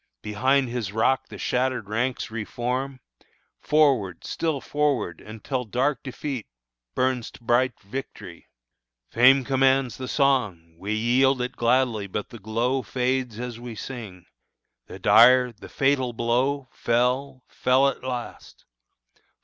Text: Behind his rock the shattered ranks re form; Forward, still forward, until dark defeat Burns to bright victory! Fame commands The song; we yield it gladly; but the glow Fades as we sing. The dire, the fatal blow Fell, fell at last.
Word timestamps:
Behind 0.23 0.67
his 0.67 0.91
rock 0.91 1.27
the 1.27 1.37
shattered 1.37 1.87
ranks 1.87 2.31
re 2.31 2.43
form; 2.43 3.01
Forward, 3.59 4.23
still 4.25 4.59
forward, 4.59 5.21
until 5.21 5.63
dark 5.63 6.01
defeat 6.01 6.47
Burns 6.95 7.29
to 7.29 7.43
bright 7.43 7.79
victory! 7.81 8.47
Fame 9.11 9.45
commands 9.45 9.97
The 9.97 10.07
song; 10.07 10.73
we 10.79 10.93
yield 10.95 11.39
it 11.39 11.55
gladly; 11.55 12.07
but 12.07 12.29
the 12.29 12.39
glow 12.39 12.81
Fades 12.81 13.39
as 13.39 13.59
we 13.59 13.75
sing. 13.75 14.25
The 14.87 14.97
dire, 14.97 15.51
the 15.51 15.69
fatal 15.69 16.13
blow 16.13 16.67
Fell, 16.71 17.43
fell 17.47 17.87
at 17.87 18.03
last. 18.03 18.65